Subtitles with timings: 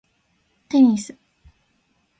[0.67, 1.15] テニス